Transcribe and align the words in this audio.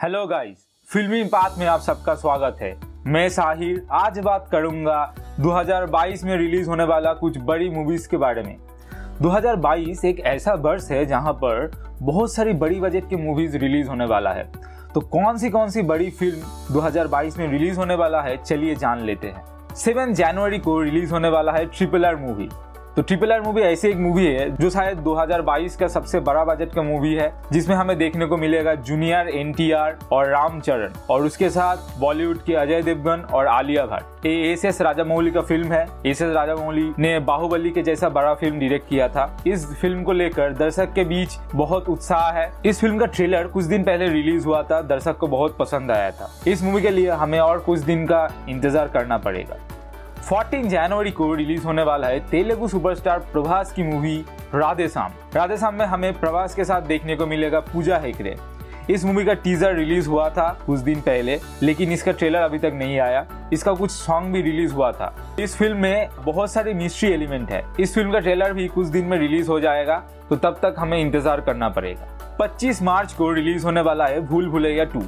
Hello 0.00 0.26
guys 0.26 0.56
फिल्मी 0.88 1.22
बात 1.24 1.54
में 1.58 1.64
आप 1.66 1.80
सबका 1.80 2.14
स्वागत 2.14 2.56
है। 2.60 2.72
मैं 3.06 3.28
साहिर 3.28 3.86
आज 3.92 4.18
बात 4.18 4.48
करूँगा 4.52 5.14
2022 5.40 6.24
में 6.24 6.36
रिलीज़ 6.36 6.68
होने 6.68 6.84
वाला 6.84 7.12
कुछ 7.12 7.38
बड़ी 7.38 7.68
मूवीज़ 7.70 8.08
के 8.08 8.16
बारे 8.16 8.42
में। 8.42 8.56
2022 9.22 10.04
एक 10.04 10.20
ऐसा 10.20 10.54
वर्ष 10.54 10.90
है 10.90 11.04
जहाँ 11.06 11.32
पर 11.32 11.70
बहुत 12.02 12.34
सारी 12.34 12.52
बड़ी 12.52 12.80
बजट 12.80 13.08
की 13.08 13.16
मूवीज़ 13.16 13.56
रिलीज़ 13.56 13.88
होने 13.88 14.06
वाला 14.06 14.32
है। 14.32 14.44
तो 14.94 15.00
कौन 15.00 15.38
सी 15.38 15.50
कौन 15.50 15.68
सी 15.68 15.82
बड़ी 15.82 16.10
फ़िल्म 16.10 16.74
2022 16.74 17.38
में 17.38 17.46
रिलीज़ 17.48 17.78
होने 17.78 17.94
वाला 17.94 18.20
है, 18.22 18.36
चलिए 18.36 18.74
जान 18.74 19.00
लेते 19.00 19.28
हैं। 19.28 19.74
सेवन 19.74 20.14
जनवरी 20.14 20.58
को 20.58 20.80
रिलीज़ 20.80 21.12
होने 21.12 21.28
वाला 21.28 21.52
है 21.52 21.64
ट्रिपल 21.66 22.06
आर 22.06 22.16
मूवी 22.16 22.48
तो 22.96 23.02
ट्रिपल 23.02 23.32
आर 23.32 23.40
मूवी 23.40 23.62
ऐसी 23.62 23.88
एक 23.88 23.96
मूवी 23.96 24.24
है, 24.26 24.48
जो 24.56 24.68
शायद 24.70 24.98
2022 24.98 25.74
का 25.76 25.86
सबसे 25.88 26.20
बड़ा 26.20 26.44
बजट 26.44 26.72
का 26.74 26.82
मूवी 26.82 27.12
है, 27.14 27.30
जिसमें 27.52 27.74
हमें 27.76 27.96
देखने 27.98 28.26
को 28.26 28.36
मिलेगा 28.36 28.74
जूनियर 28.74 29.28
एनटीआर 29.28 29.98
और 30.12 30.28
रामचरण 30.28 30.92
और 31.10 31.24
उसके 31.24 31.50
साथ 31.50 32.00
बॉलीवुड 32.00 32.42
के 32.44 32.54
अजय 32.54 32.82
देवगन 32.82 33.26
और 33.32 33.46
आलिया 33.46 33.84
भट्ट 33.86 34.26
ये 34.26 34.52
एस 34.52 34.64
एस 34.64 34.80
राजामौली 34.82 35.30
का 35.30 35.40
फ़िल्म 35.40 35.72
है। 35.72 35.84
एस 36.06 36.22
एस 36.22 36.32
राजामौली 36.34 36.88
ने 36.98 37.18
बाहुबली 37.20 37.70
के 37.70 37.82
जैसा 37.82 38.08
बड़ा 38.08 38.34
फ़िल्म 38.34 38.60
डायरेक्ट 38.60 38.88
किया 38.88 39.08
था। 39.08 39.30
इस 39.46 39.66
फ़िल्म 39.72 40.02
को 40.02 40.12
लेकर 40.12 40.52
दर्शक 40.54 40.92
के 40.94 41.04
बीच 41.04 41.38
बहुत 41.54 41.88
उत्साह 41.88 42.30
है। 42.32 42.50
इस 42.66 42.80
फ़िल्म 42.80 42.98
का 42.98 43.06
ट्रेलर 43.06 43.46
कुछ 43.46 43.64
दिन 43.64 43.84
पहले 43.84 44.08
रिलीज़ 44.08 44.46
हुआ 44.46 44.62
था। 44.62 44.80
दर्शक 44.86 45.16
को 45.16 45.26
बहुत 45.28 45.56
पसंद 45.58 45.90
आया 45.90 46.10
था। 46.10 46.34
इस 46.46 46.62
मूवी 46.62 46.82
के 46.82 46.90
लिए 46.90 47.10
हमें 47.12 47.40
और 47.40 47.60
कुछ 47.60 47.80
दिन 47.80 48.06
का 48.06 48.28
इंतज़ार 48.48 48.88
करना 48.88 49.18
पड़ेगा। 49.18 49.64
14 50.28 50.64
जनवरी 50.68 51.10
को 51.10 51.34
रिलीज़ 51.34 51.64
होने 51.64 51.82
वाला 51.82 52.06
है 52.06 52.20
तेलुगु 52.28 52.68
सुपरस्टार 52.68 53.18
प्रभास 53.32 53.70
की 53.72 53.82
मूवी 53.82 54.16
राधे 54.54 54.86
शाम 54.88 55.12
राधे 55.34 55.56
शाम 55.56 55.74
में 55.74 55.84
हमें 55.86 56.12
प्रभास 56.20 56.54
के 56.54 56.64
साथ 56.64 56.82
देखने 56.82 57.16
को 57.16 57.26
मिलेगा 57.26 57.60
पूजा 57.62 57.98
हेकरे 57.98 58.34
इस 58.90 59.04
मूवी 59.04 59.24
का 59.24 59.34
टीजर 59.34 59.74
रिलीज़ 59.74 60.08
हुआ 60.08 60.28
था 60.30 60.48
कुछ 60.66 60.80
दिन 60.80 61.00
पहले, 61.00 61.38
लेकिन 61.62 61.92
इसका 61.92 62.12
ट्रेलर 62.12 62.40
अभी 62.40 62.58
तक 62.58 62.72
नहीं 62.74 62.98
आया। 63.00 63.24
इसका 63.52 63.72
कुछ 63.72 63.90
सॉन्ग 63.90 64.32
भी 64.32 64.42
रिलीज़ 64.42 64.72
हुआ 64.72 64.90
था। 64.92 65.36
इस 65.40 65.56
फ़िल्म 65.56 65.76
में 65.78 66.08
बहुत 66.24 66.52
सारे 66.52 66.74
मिस्ट्री 66.74 67.10
एलिमेंट 67.10 67.50
है। 67.50 67.62
इस 67.80 67.94
फ़िल्म 67.94 68.12
का 68.12 68.18
ट्रेलर 68.18 68.52
भी 68.52 68.66
कुछ 68.68 68.86
दिन 68.88 69.04
में 69.04 69.16
रिलीज़ 69.18 69.48
हो 69.48 69.58
जाएगा 69.60 69.96
तो 70.30 70.36
तब 70.36 70.58
तक 70.62 70.74
हमें 70.78 70.98
इंतज़ार 70.98 71.40
करना 71.40 71.68
पड़ेगा। 71.68 72.36
25 72.40 72.82
मार्च 72.82 73.12
को 73.12 73.30
रिलीज़ 73.32 73.64
होने 73.64 73.80
वाला 73.80 74.06
है 74.06 74.20
भूल 74.22 74.48
भुलैया 74.50 74.84
टू। 74.86 75.02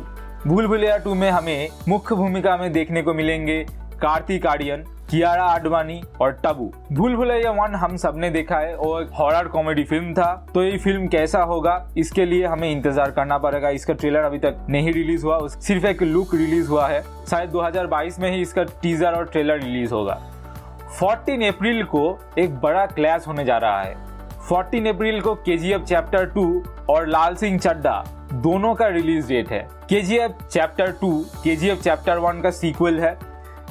भूल 0.47 0.67
भुलैया 0.67 0.97
टू 0.99 1.15
में 1.15 1.31
हमें 1.31 1.69
मुख्य 1.89 2.15
भूमिका 2.15 2.57
में 2.57 2.73
देखने 2.73 3.03
को 3.03 3.15
मिलेंगे 3.15 3.65
कार्तिक 3.95 4.47
आर्यन। 4.47 4.85
कियारा 5.11 5.43
आडवाणी 5.45 6.01
और 6.21 6.33
टबू। 6.45 6.71
भूल 6.93 7.15
भुलैया 7.17 7.51
वन 7.53 7.75
हम 7.75 7.97
सबने 7.97 8.31
देखा 8.31 8.57
है 8.59 8.75
और 8.77 9.09
हॉरर 9.15 9.49
कॉमेडी 9.49 9.85
फ़िल्म 9.85 10.13
था। 10.15 10.33
तो 10.55 10.63
ये 10.63 10.77
फ़िल्म 10.79 11.07
कैसा 11.09 11.43
होगा, 11.43 11.89
इसके 11.97 12.25
लिए 12.25 12.47
हमें 12.47 12.71
इंतज़ार 12.71 13.11
करना 13.11 13.39
पड़ेगा। 13.39 13.69
इसका 13.71 13.95
ट्रेलर 13.95 14.23
अभी 14.23 14.39
तक 14.39 14.67
नहीं 14.71 14.93
रिलीज़ 14.93 15.25
हुआ 15.25 15.39
सिर्फ़ 15.49 15.87
एक 15.87 16.03
लुक 16.03 16.35
रिलीज़ 16.35 16.69
हुआ 16.69 16.89
है। 16.89 17.03
शायद 17.31 17.51
2022 17.51 18.19
में 18.19 18.31
ही 18.31 18.41
इसका 18.43 18.63
टीजर 18.83 19.13
और 19.13 19.25
ट्रेलर 19.27 19.61
रिलीज़ 19.61 19.95
होगा। 19.95 20.19
14 20.99 21.47
अप्रैल 21.49 21.83
को 21.85 22.19
एक 22.39 22.59
बड़ा 22.61 22.85
क्लैश 22.89 23.27
होने 23.29 23.45
जा 23.45 23.57
रहा 23.59 23.81
है। 23.83 23.97
14 24.49 24.89
अप्रैल 24.89 25.21
को 25.21 25.35
के 25.39 25.79
चैप्टर 25.79 26.27
टू 26.27 26.63
और 26.91 27.07
लाल 27.07 27.35
सिंह 27.37 27.59
चड्डा 27.59 28.03
दोनों 28.35 28.75
का 28.75 28.87
रिलीज़ 28.89 29.29
डेट 29.29 29.51
है। 29.51 29.67
के 29.93 30.03
चैप्टर 30.03 30.93
टू 30.93 31.13
के 31.45 31.57
चैप्टर 31.77 32.19
वन 32.19 32.41
का 32.41 32.51
सीक्वल 32.51 33.01
है। 33.01 33.17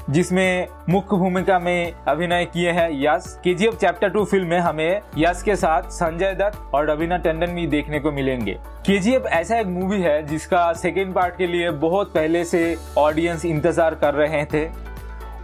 जिसमें 0.10 0.68
मुख्य 0.90 1.18
भूमिका 1.18 1.58
में 1.60 1.94
अभिनय 2.08 2.46
किए 2.46 2.72
हैं 2.72 2.90
Yash. 2.94 3.26
K 3.44 3.54
G 3.54 3.66
F 3.66 3.76
chapter 3.76 4.10
two 4.10 4.24
film 4.26 4.48
में 4.48 4.60
हमें 4.60 5.02
यश 5.18 5.42
के 5.42 5.56
साथ 5.56 5.90
संजय 5.92 6.34
दत्त 6.34 6.74
और 6.74 6.90
रवीना 6.90 7.18
टंडन 7.18 7.56
भी 7.56 7.68
देखने 7.68 8.00
को 8.00 8.12
मिलेंगे। 8.12 8.58
के 8.86 8.98
जी 9.00 9.14
एफ़ 9.14 9.28
ऐसा 9.28 9.60
एक 9.60 9.68
मूवी 9.68 10.02
है 10.02 10.22
जिसका 10.28 10.72
सेकेंड 10.76 11.14
पार्ट 11.14 11.38
के 11.38 11.48
लिए 11.48 11.72
बहुत 11.80 12.14
पहले 12.14 12.44
से 12.46 12.76
ऑडियंस 12.98 13.46
इंतज़ार 13.46 13.96
कर 13.96 14.14
रहे 14.14 14.44
थे। 14.46 14.66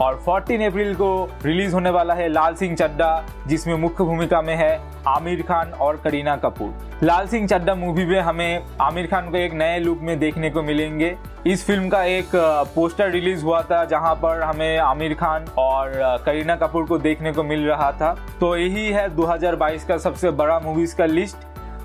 और 0.03 0.15
14 0.19 0.65
अप्रैल 0.65 0.93
को 0.95 1.09
रिलीज़ 1.45 1.73
होने 1.73 1.89
वाला 1.89 2.13
है 2.13 2.27
लाल 2.29 2.55
सिंह 2.55 2.75
चड्डा 2.75 3.11
जिसमें 3.47 3.75
मुख्य 3.75 4.03
भूमिका 4.03 4.41
में 4.41 4.55
है 4.55 4.71
आमिर 5.07 5.41
खान 5.41 5.71
और 5.81 5.97
करीना 6.03 6.35
कपूर। 6.35 6.97
लाल 7.03 7.27
सिंह 7.27 7.47
चड्डा 7.47 7.75
मूवी 7.75 8.05
में 8.05 8.19
हमें 8.21 8.65
आमिर 8.81 9.07
खान 9.07 9.29
को 9.29 9.37
एक 9.37 9.53
नए 9.53 9.77
लुक 9.79 9.99
में 10.01 10.17
देखने 10.19 10.49
को 10.49 10.61
मिलेंगे। 10.61 11.15
इस 11.47 11.65
फ़िल्म 11.67 11.89
का 11.89 12.03
एक 12.03 12.35
पोस्टर 12.75 13.09
रिलीज़ 13.09 13.43
हुआ 13.43 13.61
था, 13.61 13.83
जहाँ 13.85 14.13
पर 14.15 14.41
हमें 14.41 14.77
आमिर 14.79 15.13
खान 15.13 15.45
और 15.57 15.91
करीना 16.25 16.55
कपूर 16.55 16.85
को 16.85 16.97
देखने 16.97 17.31
को 17.31 17.43
मिल 17.43 17.65
रहा 17.67 17.91
था। 17.91 18.13
तो 18.39 18.55
यही 18.57 18.87
है 18.89 19.07
2022 19.15 19.83
का 19.85 19.97
सबसे 19.99 20.31
बड़ा 20.33 20.59
मूवीज़ 20.59 20.95
का 20.95 21.05
लिस्ट 21.05 21.37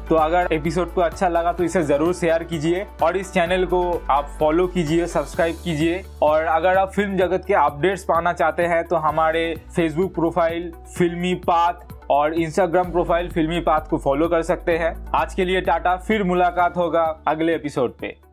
तो 0.08 0.14
अगर 0.16 0.52
एपिसोड 0.52 0.92
को 0.94 1.00
अच्छा 1.00 1.28
लगा 1.28 1.52
तो 1.52 1.64
इसे 1.64 1.82
ज़रूर 1.82 2.12
शेयर 2.14 2.42
कीजिए 2.44 2.86
और 3.02 3.16
इस 3.16 3.32
चैनल 3.32 3.64
को 3.64 3.80
आप 4.10 4.28
फॉलो 4.38 4.66
कीजिए 4.66 5.06
सब्सक्राइब 5.06 5.56
कीजिए। 5.64 6.02
और 6.22 6.44
अगर 6.44 6.76
आप 6.76 6.92
फ़िल्म 6.92 7.16
जगत 7.16 7.44
के 7.46 7.54
अपडेट्स 7.54 8.04
पाना 8.04 8.32
चाहते 8.32 8.66
हैं 8.66 8.82
तो 8.84 8.96
हमारे 8.98 9.54
फेसबुक 9.76 10.14
प्रोफ़ाइल 10.14 10.72
फिल्मी 10.96 11.34
पाथ 11.46 11.92
और 12.10 12.34
इंस्टाग्राम 12.34 12.90
प्रोफ़ाइल 12.92 13.28
फिल्मी 13.30 13.60
पाथ 13.60 13.88
को 13.90 13.98
फॉलो 13.98 14.28
कर 14.28 14.42
सकते 14.42 14.78
हैं। 14.78 14.94
आज 15.14 15.34
के 15.34 15.44
लिए 15.44 15.60
टाटा, 15.60 15.96
फिर 15.98 16.22
मुलाकात 16.24 16.76
होगा 16.76 17.04
अगले 17.28 17.54
एपिसोड 17.54 17.98
पे। 18.00 18.27